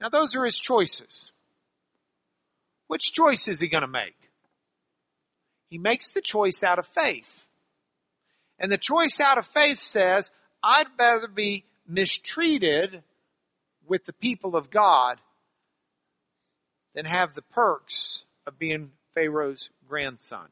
[0.00, 1.30] Now, those are his choices.
[2.88, 4.16] Which choice is he going to make?
[5.68, 7.44] He makes the choice out of faith.
[8.58, 10.30] And the choice out of faith says,
[10.62, 13.02] I'd rather be mistreated
[13.86, 15.20] with the people of God
[16.94, 20.48] than have the perks of being Pharaoh's grandson.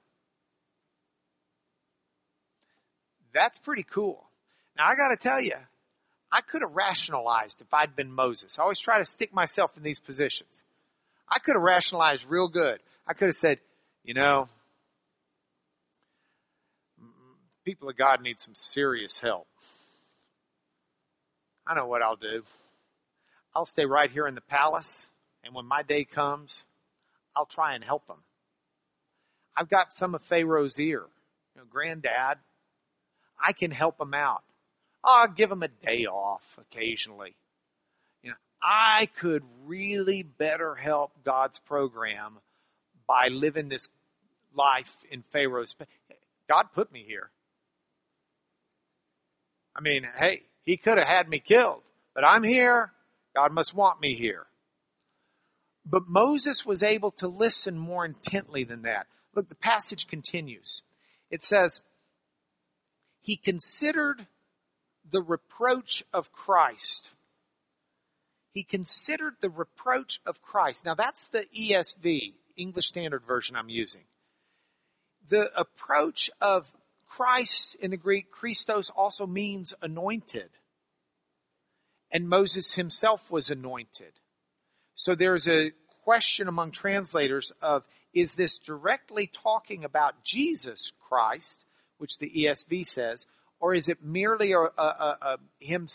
[3.33, 4.23] That's pretty cool.
[4.77, 5.57] Now I gotta tell you,
[6.31, 8.59] I could have rationalized if I'd been Moses.
[8.59, 10.63] I always try to stick myself in these positions.
[11.29, 12.79] I could have rationalized real good.
[13.07, 13.59] I could have said,
[14.03, 14.49] you know,
[17.65, 19.47] people of God need some serious help.
[21.67, 22.43] I know what I'll do.
[23.55, 25.09] I'll stay right here in the palace,
[25.43, 26.65] and when my day comes,
[27.37, 28.19] I'll try and help them.
[29.57, 31.05] I've got some of Pharaoh's ear.
[31.55, 32.39] You know, granddad,
[33.41, 34.43] I can help them out.
[35.05, 37.37] I'll give them a day off occasionally.
[38.67, 42.39] I could really better help God's program
[43.07, 43.89] by living this
[44.57, 45.75] life in Pharaoh's.
[46.49, 47.31] God put me here.
[49.77, 51.83] I mean, hey, he could have had me killed,
[52.15, 52.91] but I'm here.
[53.37, 54.47] God must want me here.
[55.85, 59.07] But Moses was able to listen more intently than that.
[59.35, 60.81] Look, the passage continues.
[61.31, 61.83] It says,
[63.21, 64.27] He considered
[65.11, 67.11] the reproach of Christ.
[68.55, 70.85] He considered the reproach of Christ.
[70.87, 74.05] Now that's the ESV, English Standard Version I'm using.
[75.29, 76.67] The approach of
[77.09, 80.51] Christ in the Greek, Christos also means anointed.
[82.13, 84.13] And Moses himself was anointed.
[84.95, 85.73] So there's a
[86.05, 91.65] question among translators of, is this directly talking about Jesus Christ,
[91.99, 93.27] which the ESV says,
[93.59, 95.89] or is it merely a, a, a, him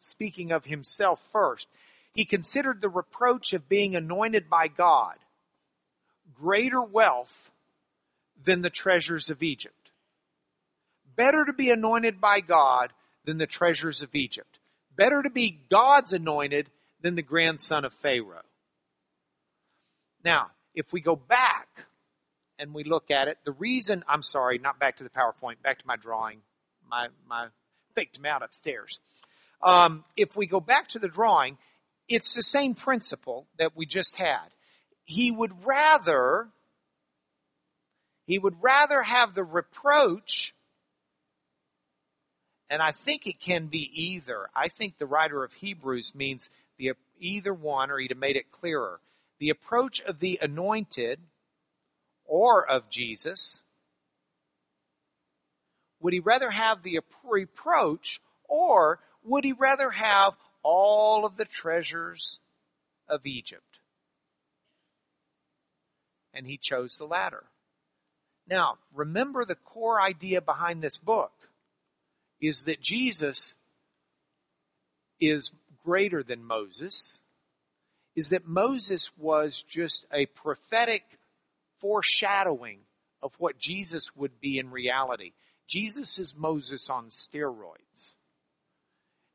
[0.00, 1.66] speaking of himself first?
[2.14, 5.16] He considered the reproach of being anointed by God
[6.34, 7.50] greater wealth
[8.42, 9.90] than the treasures of Egypt.
[11.16, 12.92] Better to be anointed by God
[13.24, 14.58] than the treasures of Egypt.
[14.96, 16.68] Better to be God's anointed
[17.00, 18.42] than the grandson of Pharaoh.
[20.24, 21.68] Now, if we go back
[22.58, 25.78] and we look at it, the reason, I'm sorry, not back to the PowerPoint, back
[25.78, 26.40] to my drawing,
[26.88, 27.48] my, my
[27.94, 28.98] faked them out upstairs.
[29.62, 31.58] Um, if we go back to the drawing,
[32.08, 34.48] it's the same principle that we just had.
[35.04, 36.48] He would rather,
[38.26, 40.54] he would rather have the reproach,
[42.70, 44.48] and I think it can be either.
[44.54, 48.50] I think the writer of Hebrews means the either one, or he'd have made it
[48.50, 49.00] clearer.
[49.38, 51.20] The approach of the anointed
[52.24, 53.60] or of Jesus.
[56.00, 62.40] Would he rather have the reproach or would he rather have all of the treasures
[63.08, 63.62] of Egypt.
[66.32, 67.44] And he chose the latter.
[68.48, 71.32] Now, remember the core idea behind this book
[72.40, 73.54] is that Jesus
[75.20, 75.52] is
[75.84, 77.18] greater than Moses,
[78.16, 81.04] is that Moses was just a prophetic
[81.78, 82.80] foreshadowing
[83.22, 85.32] of what Jesus would be in reality.
[85.66, 88.12] Jesus is Moses on steroids.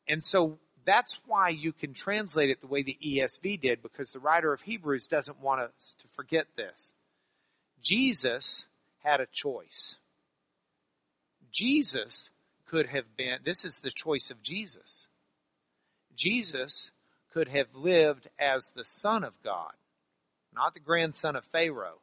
[0.08, 0.60] And so
[0.90, 4.62] that's why you can translate it the way the ESV did, because the writer of
[4.62, 6.94] Hebrews doesn't want us to forget this.
[7.84, 8.66] Jesus
[9.04, 9.98] had a choice.
[11.52, 12.32] Jesus
[12.70, 15.08] could have been, this is the choice of Jesus.
[16.16, 16.90] Jesus
[17.34, 19.74] could have lived as the Son of God,
[20.56, 22.00] not the grandson of Pharaoh,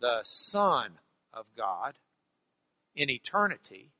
[0.00, 0.90] the Son
[1.32, 1.94] of God
[2.96, 3.92] in eternity.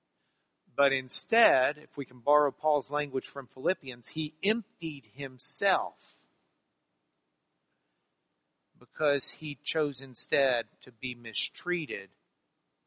[0.77, 5.95] But instead, if we can borrow Paul's language from Philippians, he emptied himself
[8.79, 12.11] because he chose instead to be mistreated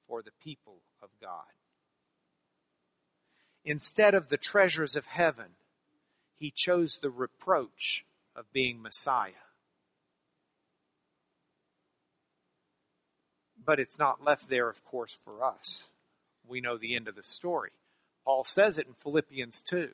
[0.08, 1.46] for the people of God.
[3.66, 5.48] Instead of the treasures of heaven,
[6.38, 9.32] he chose the reproach of being Messiah.
[13.66, 15.88] But it's not left there, of course, for us.
[16.48, 17.72] We know the end of the story.
[18.30, 19.90] Paul says it in Philippians 2.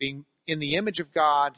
[0.00, 1.56] Being in the image of God,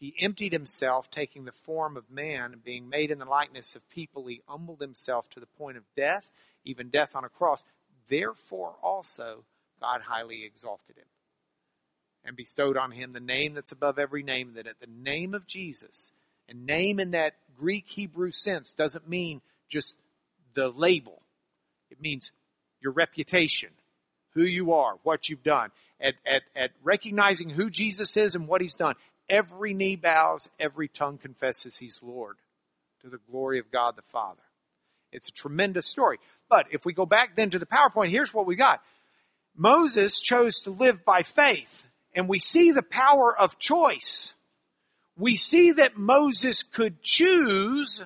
[0.00, 3.90] he emptied himself, taking the form of man, and being made in the likeness of
[3.90, 6.28] people, he humbled himself to the point of death,
[6.64, 7.62] even death on a cross.
[8.08, 9.44] Therefore also
[9.80, 11.06] God highly exalted him
[12.24, 15.46] and bestowed on him the name that's above every name, that at the name of
[15.46, 16.10] Jesus,
[16.48, 19.96] and name in that Greek Hebrew sense doesn't mean just
[20.54, 21.22] the label.
[21.88, 22.32] It means
[22.80, 23.70] your reputation,
[24.38, 25.70] who you are, what you've done,
[26.00, 28.94] at, at, at recognizing who Jesus is and what he's done.
[29.28, 32.36] Every knee bows, every tongue confesses he's Lord
[33.02, 34.42] to the glory of God the Father.
[35.12, 36.18] It's a tremendous story.
[36.48, 38.80] But if we go back then to the PowerPoint, here's what we got.
[39.56, 44.34] Moses chose to live by faith, and we see the power of choice.
[45.16, 48.02] We see that Moses could choose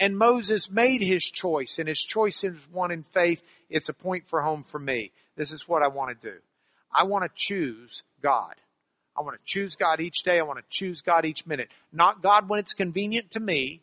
[0.00, 3.42] and Moses made his choice, and his choice is one in faith.
[3.68, 5.12] It's a point for home for me.
[5.36, 6.36] This is what I want to do.
[6.90, 8.54] I want to choose God.
[9.16, 10.38] I want to choose God each day.
[10.38, 11.68] I want to choose God each minute.
[11.92, 13.82] Not God when it's convenient to me.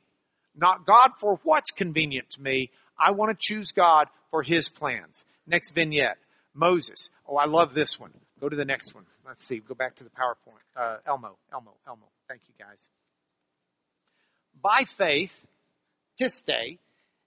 [0.55, 2.71] Not God for what's convenient to me.
[2.99, 5.23] I want to choose God for His plans.
[5.45, 6.17] Next vignette.
[6.55, 7.11] Moses.
[7.27, 8.11] Oh, I love this one.
[8.41, 9.05] Go to the next one.
[9.25, 9.59] Let's see.
[9.59, 10.63] Go back to the PowerPoint.
[10.75, 11.37] Uh, Elmo.
[11.53, 11.73] Elmo.
[11.87, 12.07] Elmo.
[12.27, 12.87] Thank you guys.
[14.59, 15.31] By faith,
[16.19, 16.79] pistei.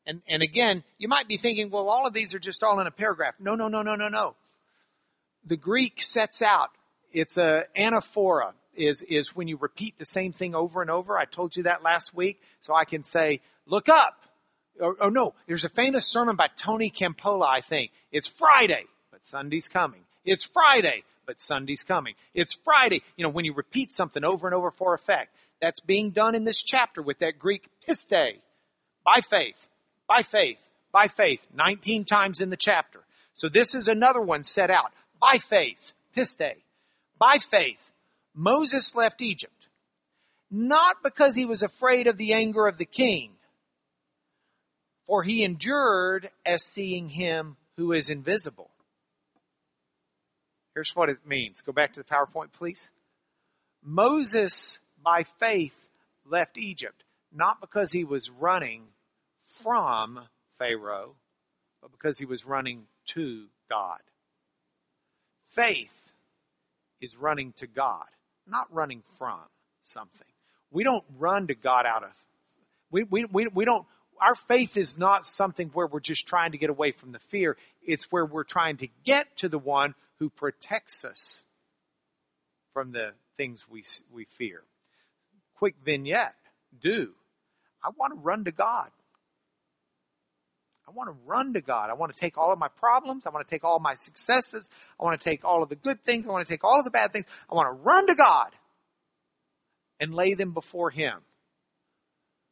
[0.07, 2.86] And, and again, you might be thinking, well, all of these are just all in
[2.86, 3.34] a paragraph.
[3.38, 4.34] No, no, no, no, no, no.
[5.45, 6.70] The Greek sets out,
[7.12, 11.18] it's a anaphora, is, is when you repeat the same thing over and over.
[11.18, 14.16] I told you that last week, so I can say, look up.
[14.80, 17.91] Or no, there's a famous sermon by Tony Campolo, I think.
[18.12, 20.01] It's Friday, but Sunday's coming.
[20.24, 22.14] It's Friday, but Sunday's coming.
[22.32, 23.03] It's Friday.
[23.16, 25.34] You know, when you repeat something over and over for effect.
[25.61, 28.38] That's being done in this chapter with that Greek pistei.
[29.05, 29.68] By faith,
[30.09, 30.59] by faith,
[30.92, 33.01] by faith, 19 times in the chapter.
[33.34, 34.92] So this is another one set out.
[35.20, 36.55] By faith, pistei.
[37.18, 37.90] By faith,
[38.34, 39.68] Moses left Egypt,
[40.51, 43.32] not because he was afraid of the anger of the king,
[45.07, 48.70] for he endured as seeing him who is invisible.
[50.74, 51.62] Here's what it means.
[51.62, 52.88] Go back to the PowerPoint, please.
[53.82, 55.74] Moses, by faith,
[56.24, 57.03] left Egypt,
[57.33, 58.85] not because he was running
[59.62, 60.20] from
[60.59, 61.14] Pharaoh,
[61.81, 63.99] but because he was running to God.
[65.51, 65.91] Faith
[67.01, 68.07] is running to God,
[68.47, 69.41] not running from
[69.85, 70.26] something.
[70.70, 72.11] We don't run to God out of,
[72.91, 73.87] we, we, we, we don't,
[74.20, 77.57] our faith is not something where we're just trying to get away from the fear.
[77.83, 81.43] It's where we're trying to get to the one who protects us
[82.74, 84.62] from the things we, we fear.
[85.57, 86.35] Quick vignette.
[86.81, 87.14] Do.
[87.83, 88.91] I want to run to God.
[90.91, 91.89] I want to run to God.
[91.89, 93.24] I want to take all of my problems.
[93.24, 94.70] I want to take all my successes.
[94.99, 96.26] I want to take all of the good things.
[96.26, 97.26] I want to take all of the bad things.
[97.51, 98.49] I want to run to God
[100.01, 101.14] and lay them before Him.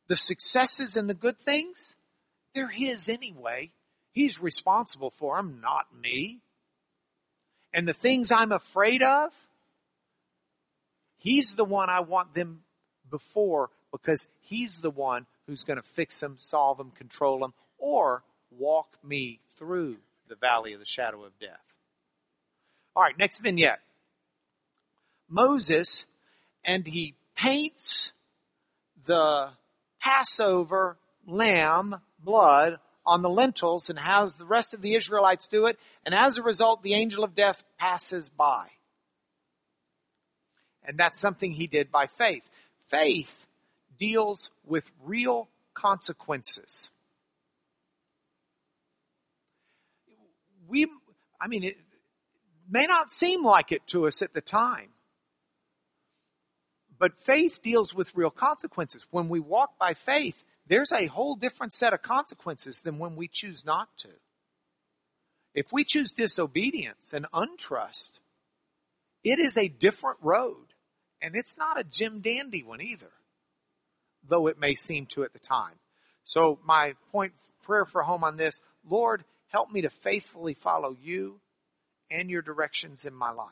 [0.07, 1.97] The successes and the good things,
[2.55, 3.73] they're His anyway.
[4.13, 6.39] He's responsible for them, not me.
[7.75, 9.31] And the things I'm afraid of,
[11.19, 12.63] He's the one I want them
[13.11, 18.23] before because He's the one who's going to fix them, solve them, control them, or
[18.51, 19.97] walk me through
[20.29, 21.51] the valley of the shadow of death.
[22.95, 23.81] All right, next vignette.
[25.29, 26.07] Moses,
[26.65, 28.13] and he paints
[29.07, 29.51] the
[30.01, 35.79] Passover lamb blood on the lentils and has the rest of the Israelites do it.
[36.05, 38.67] And as a result, the angel of death passes by.
[40.85, 42.49] And that's something he did by faith.
[42.91, 43.47] Faith
[43.99, 46.91] deals with real consequences.
[50.69, 50.87] We,
[51.41, 51.77] I mean, it
[52.69, 54.89] may not seem like it to us at the time.
[56.99, 59.07] But faith deals with real consequences.
[59.11, 63.29] When we walk by faith, there's a whole different set of consequences than when we
[63.29, 64.09] choose not to.
[65.55, 68.11] If we choose disobedience and untrust,
[69.25, 70.75] it is a different road.
[71.23, 73.11] And it's not a Jim Dandy one either,
[74.29, 75.75] though it may seem to at the time.
[76.25, 77.33] So my point,
[77.65, 81.41] prayer for home on this, Lord, help me to faithfully follow you
[82.11, 83.49] and your directions in my life.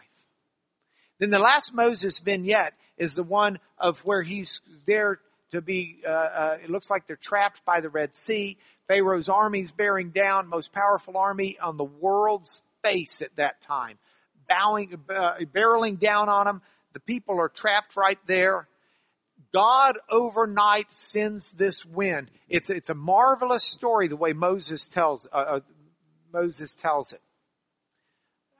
[1.18, 5.18] Then the last Moses vignette is the one of where he's there
[5.52, 8.58] to be, uh, uh, it looks like they're trapped by the Red Sea.
[8.88, 13.98] Pharaoh's army's bearing down, most powerful army on the world's face at that time.
[14.48, 16.62] Bowing, uh, barreling down on them.
[16.92, 18.68] The people are trapped right there.
[19.56, 22.30] God overnight sends this wind.
[22.46, 25.60] It's, it's a marvelous story the way Moses tells, uh, uh
[26.30, 27.22] Moses tells it.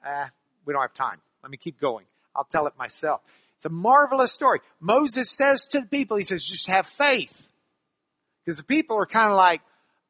[0.02, 0.28] Uh,
[0.64, 1.20] we don't have time.
[1.42, 2.06] Let me keep going.
[2.34, 3.20] I'll tell it myself.
[3.56, 4.60] It's a marvelous story.
[4.80, 7.46] Moses says to the people, he says, just have faith.
[8.42, 9.60] Because the people are kind of like,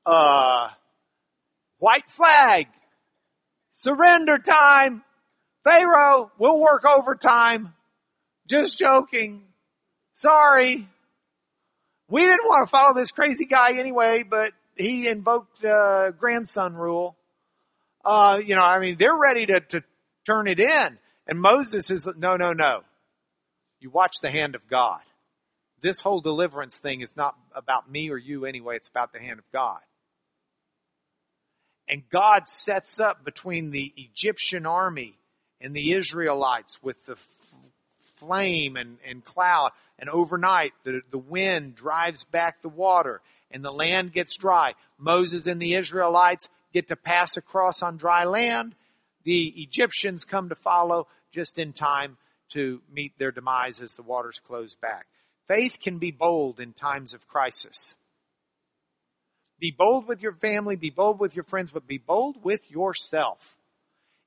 [0.06, 0.68] uh,
[1.78, 2.68] white flag,
[3.72, 5.02] surrender time,
[5.64, 7.74] Pharaoh, we'll work overtime.
[8.46, 9.42] Just joking.
[10.16, 10.88] Sorry.
[12.08, 17.16] We didn't want to follow this crazy guy anyway, but he invoked uh, grandson rule.
[18.04, 19.82] Uh, you know, I mean, they're ready to, to
[20.24, 20.98] turn it in.
[21.26, 22.80] And Moses is, no, no, no.
[23.80, 25.00] You watch the hand of God.
[25.82, 29.38] This whole deliverance thing is not about me or you anyway, it's about the hand
[29.38, 29.80] of God.
[31.88, 35.18] And God sets up between the Egyptian army
[35.60, 37.16] and the Israelites with the
[38.16, 39.70] flame and, and cloud.
[39.98, 44.74] And overnight, the, the wind drives back the water and the land gets dry.
[44.98, 48.74] Moses and the Israelites get to pass across on dry land.
[49.24, 52.16] The Egyptians come to follow just in time
[52.52, 55.06] to meet their demise as the waters close back.
[55.48, 57.94] Faith can be bold in times of crisis.
[59.58, 63.38] Be bold with your family, be bold with your friends, but be bold with yourself.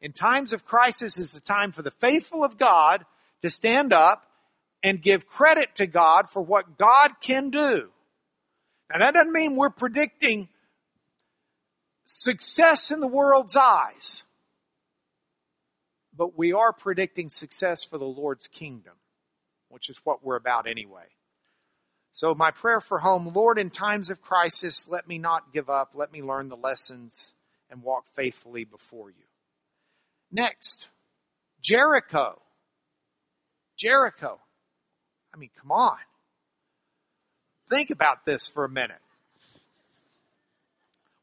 [0.01, 3.05] In times of crisis is the time for the faithful of God
[3.41, 4.23] to stand up
[4.83, 7.89] and give credit to God for what God can do.
[8.91, 10.49] Now that doesn't mean we're predicting
[12.05, 14.23] success in the world's eyes
[16.19, 18.93] but we are predicting success for the Lord's kingdom,
[19.69, 21.05] which is what we're about anyway.
[22.11, 25.91] So my prayer for home, Lord, in times of crisis, let me not give up.
[25.95, 27.31] Let me learn the lessons
[27.69, 29.23] and walk faithfully before you.
[30.29, 30.89] Next,
[31.61, 32.41] Jericho.
[33.79, 34.39] Jericho.
[35.33, 35.97] I mean, come on.
[37.69, 39.01] Think about this for a minute.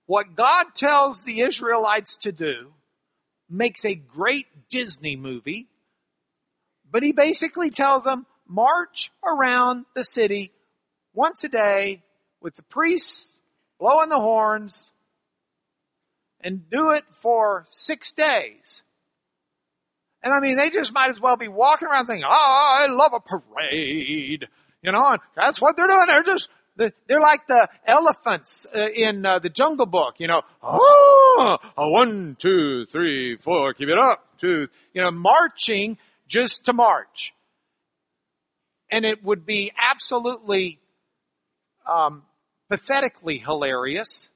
[0.07, 2.73] What God tells the Israelites to do
[3.51, 5.69] makes a great Disney movie
[6.91, 10.53] But he basically tells them, march around the city
[11.15, 12.03] once a day
[12.41, 13.33] with the priests
[13.79, 14.91] blowing the horns
[16.41, 18.83] and do it for six days.
[20.27, 23.13] And I mean, they just might as well be walking around thinking, oh, I love
[23.15, 24.45] a parade.
[24.83, 26.07] You know, and that's what they're doing.
[26.09, 30.43] They're just, they're like the elephants uh, in uh, the Jungle Book, you know.
[30.65, 34.27] Oh, one, two, three, four, keep it up.
[34.39, 35.97] Two, you know, marching
[36.27, 37.33] just to march.
[38.91, 40.81] And it would be absolutely
[41.89, 42.25] um,
[42.69, 44.29] pathetically hilarious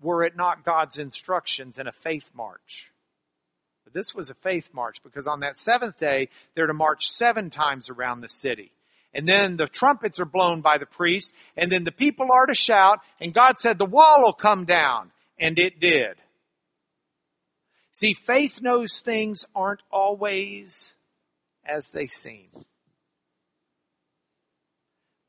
[0.00, 2.91] were it not God's instructions in a faith march.
[3.92, 7.50] But this was a faith march because on that seventh day, they're to march seven
[7.50, 8.72] times around the city.
[9.14, 12.54] And then the trumpets are blown by the priest, and then the people are to
[12.54, 16.16] shout, and God said the wall will come down, and it did.
[17.92, 20.94] See, faith knows things aren't always
[21.62, 22.48] as they seem.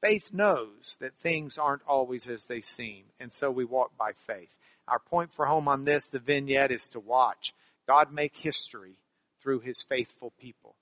[0.01, 4.49] Faith knows that things aren't always as they seem, and so we walk by faith.
[4.87, 7.53] Our point for home on this, the vignette, is to watch
[7.87, 8.97] God make history
[9.41, 10.75] through his faithful people.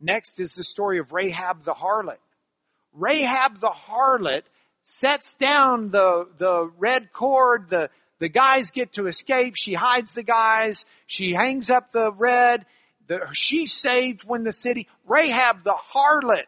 [0.00, 2.18] Next is the story of Rahab the harlot.
[2.92, 4.42] Rahab the harlot
[4.84, 10.22] sets down the, the red cord, the, the guys get to escape, she hides the
[10.22, 12.64] guys, she hangs up the red,
[13.06, 16.44] the, she's saved when the city, Rahab the harlot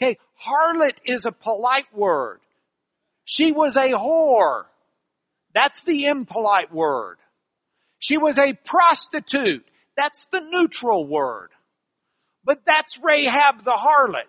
[0.00, 2.40] Okay, harlot is a polite word.
[3.24, 4.64] She was a whore.
[5.52, 7.16] That's the impolite word.
[7.98, 9.66] She was a prostitute.
[9.96, 11.50] That's the neutral word.
[12.44, 14.22] But that's Rahab the harlot.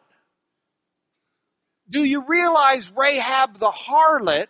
[1.89, 4.47] Do you realize Rahab the harlot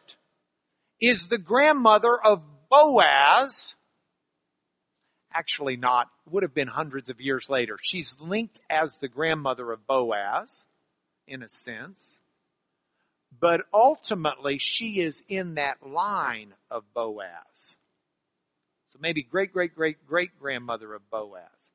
[0.99, 3.75] is the grandmother of Boaz?
[5.33, 6.07] Actually not.
[6.25, 7.77] It would have been hundreds of years later.
[7.81, 10.63] She's linked as the grandmother of Boaz
[11.27, 12.17] in a sense.
[13.39, 17.75] But ultimately, she is in that line of Boaz.
[18.99, 21.71] Maybe great, great, great, great grandmother of Boaz.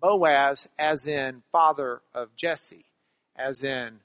[0.00, 2.84] Boaz, as in father of Jesse,
[3.36, 4.00] as in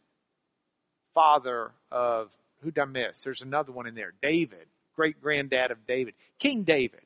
[1.13, 2.29] father of,
[2.61, 3.23] who done miss?
[3.23, 4.13] There's another one in there.
[4.21, 6.13] David, great granddad of David.
[6.39, 7.01] King David.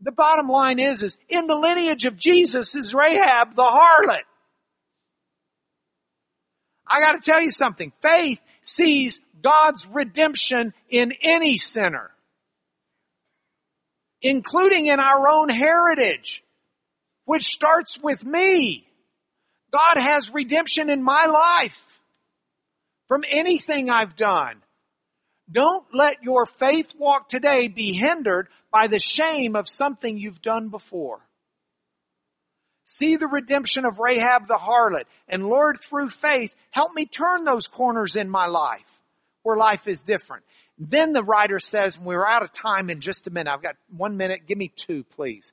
[0.00, 4.22] The bottom line is, is in the lineage of Jesus is Rahab the harlot.
[6.88, 7.92] I gotta tell you something.
[8.00, 12.10] Faith sees God's redemption in any sinner.
[14.22, 16.42] Including in our own heritage.
[17.24, 18.86] Which starts with me.
[19.72, 21.86] God has redemption in my life.
[23.08, 24.62] From anything I've done.
[25.50, 30.68] Don't let your faith walk today be hindered by the shame of something you've done
[30.68, 31.20] before.
[32.84, 35.04] See the redemption of Rahab the harlot.
[35.28, 38.82] And Lord, through faith, help me turn those corners in my life
[39.42, 40.44] where life is different.
[40.82, 43.52] Then the writer says, and we're out of time in just a minute.
[43.52, 44.46] I've got one minute.
[44.46, 45.52] Give me two, please.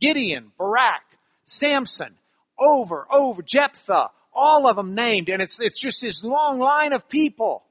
[0.00, 1.02] Gideon, Barak,
[1.46, 2.14] Samson,
[2.56, 5.30] over, over, Jephthah, all of them named.
[5.30, 7.64] And it's, it's just this long line of people.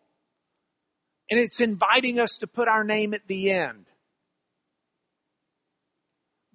[1.31, 3.85] And it's inviting us to put our name at the end.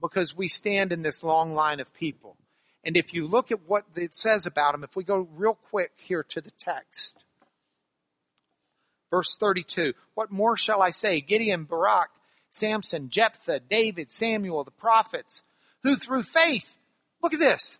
[0.02, 2.36] Because we stand in this long line of people.
[2.84, 5.92] And if you look at what it says about them, if we go real quick
[5.96, 7.24] here to the text,
[9.12, 11.20] verse 32, what more shall I say?
[11.20, 12.08] Gideon, Barak,
[12.50, 15.42] Samson, Jephthah, David, Samuel, the prophets,
[15.84, 16.74] who through faith,
[17.22, 17.78] look at this.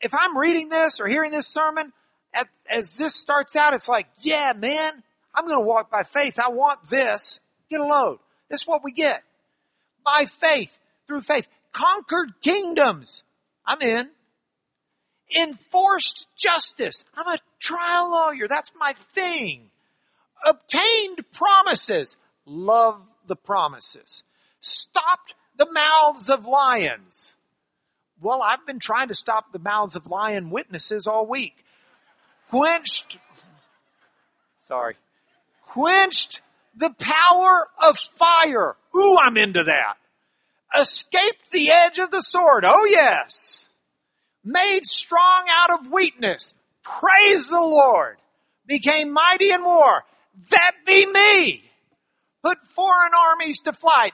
[0.00, 1.92] If I'm reading this or hearing this sermon,
[2.68, 5.02] as this starts out, it's like, yeah, man,
[5.34, 6.38] I'm going to walk by faith.
[6.38, 7.40] I want this.
[7.70, 8.18] Get a load.
[8.50, 9.22] This is what we get.
[10.04, 10.76] By faith,
[11.06, 13.22] through faith, conquered kingdoms
[13.66, 14.08] I'm in.
[15.38, 17.04] Enforced justice.
[17.14, 18.48] I'm a trial lawyer.
[18.48, 19.70] That's my thing.
[20.46, 22.16] Obtained promises.
[22.46, 24.24] Love the promises.
[24.60, 27.34] Stopped the mouths of lions.
[28.20, 31.54] Well, I've been trying to stop the mouths of lion witnesses all week.
[32.50, 33.18] Quenched,
[34.56, 34.96] sorry,
[35.62, 36.40] quenched
[36.74, 38.76] the power of fire.
[38.96, 39.96] Ooh, I'm into that
[40.76, 42.64] escaped the edge of the sword.
[42.66, 43.64] Oh yes.
[44.44, 46.54] Made strong out of weakness.
[46.82, 48.16] Praise the Lord.
[48.66, 50.04] Became mighty in war.
[50.50, 51.62] That be me.
[52.42, 54.12] Put foreign armies to flight.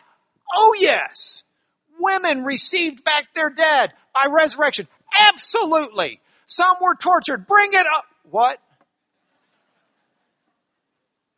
[0.55, 1.43] Oh yes.
[2.01, 4.89] Women received back their dead by resurrection.
[5.31, 6.21] Absolutely.
[6.47, 7.47] Some were tortured.
[7.47, 8.05] Bring it up.
[8.31, 8.59] What?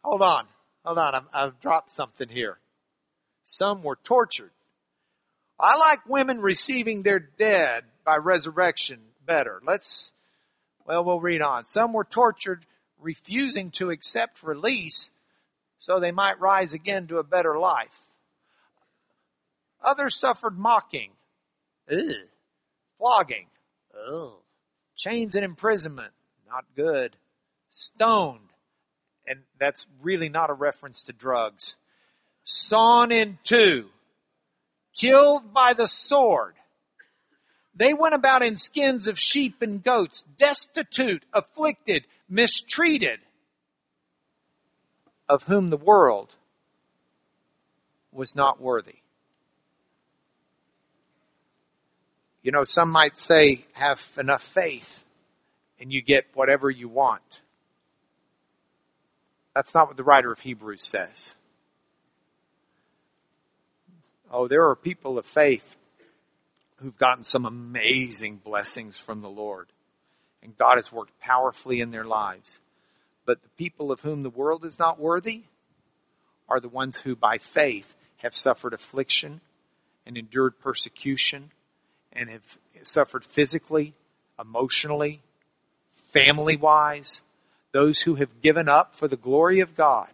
[0.02, 0.46] Hold on.
[0.84, 1.26] Hold on.
[1.32, 2.58] i have dropped something here.
[3.44, 4.50] Some were tortured
[5.58, 9.60] I like women receiving their dead by resurrection better.
[9.66, 10.12] Let's,
[10.86, 11.64] well, we'll read on.
[11.64, 12.64] Some were tortured,
[13.00, 15.10] refusing to accept release
[15.78, 18.00] so they might rise again to a better life.
[19.82, 21.10] Others suffered mocking,
[21.90, 22.12] Ugh.
[22.98, 23.46] flogging,
[24.10, 24.32] Ugh.
[24.96, 26.12] chains and imprisonment,
[26.48, 27.16] not good,
[27.70, 28.40] stoned,
[29.26, 31.76] and that's really not a reference to drugs,
[32.44, 33.86] sawn in two,
[34.94, 36.54] killed by the sword.
[37.74, 43.20] They went about in skins of sheep and goats, destitute, afflicted, mistreated,
[45.28, 46.34] of whom the world
[48.12, 48.96] was not worthy.
[52.42, 55.04] You know, some might say have enough faith
[55.80, 57.40] and you get whatever you want.
[59.54, 61.34] That's not what the writer of Hebrews says.
[64.30, 65.76] Oh, there are people of faith
[66.76, 69.68] who've gotten some amazing blessings from the Lord.
[70.42, 72.58] And God has worked powerfully in their lives.
[73.24, 75.42] But the people of whom the world is not worthy
[76.48, 79.40] are the ones who by faith have suffered affliction
[80.06, 81.50] and endured persecution
[82.12, 83.94] and have suffered physically,
[84.40, 85.20] emotionally,
[86.12, 87.20] family wise.
[87.72, 90.08] Those who have given up for the glory of God.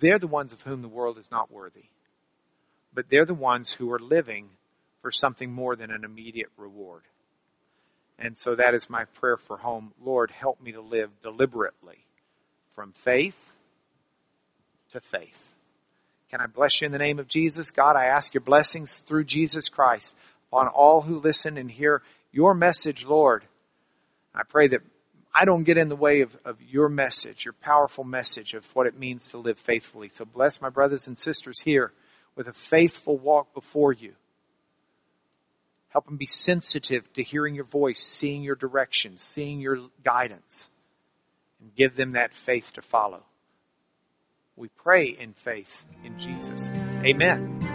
[0.00, 1.84] They're the ones of whom the world is not worthy.
[2.92, 4.48] But they're the ones who are living
[5.02, 7.02] for something more than an immediate reward.
[8.18, 9.92] And so that is my prayer for home.
[10.02, 12.04] Lord, help me to live deliberately
[12.74, 13.36] from faith
[14.92, 15.42] to faith.
[16.30, 17.70] Can I bless you in the name of Jesus?
[17.70, 20.14] God, I ask your blessings through Jesus Christ
[20.52, 23.44] on all who listen and hear your message, Lord.
[24.34, 24.82] I pray that
[25.34, 28.86] I don't get in the way of, of your message, your powerful message of what
[28.86, 30.08] it means to live faithfully.
[30.08, 31.92] So bless my brothers and sisters here
[32.36, 34.14] with a faithful walk before you.
[35.90, 40.68] Help them be sensitive to hearing your voice, seeing your direction, seeing your guidance,
[41.60, 43.22] and give them that faith to follow.
[44.56, 46.70] We pray in faith in Jesus.
[47.04, 47.69] Amen.